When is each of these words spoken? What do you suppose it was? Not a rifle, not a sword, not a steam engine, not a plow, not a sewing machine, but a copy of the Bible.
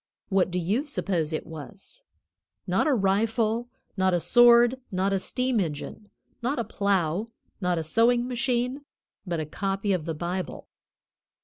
What 0.29 0.49
do 0.49 0.57
you 0.57 0.83
suppose 0.83 1.31
it 1.31 1.45
was? 1.45 2.05
Not 2.65 2.87
a 2.87 2.93
rifle, 2.95 3.69
not 3.95 4.15
a 4.15 4.19
sword, 4.19 4.79
not 4.91 5.13
a 5.13 5.19
steam 5.19 5.59
engine, 5.59 6.09
not 6.41 6.57
a 6.57 6.63
plow, 6.63 7.27
not 7.61 7.77
a 7.77 7.83
sewing 7.83 8.27
machine, 8.27 8.83
but 9.27 9.39
a 9.39 9.45
copy 9.45 9.93
of 9.93 10.05
the 10.05 10.15
Bible. 10.15 10.67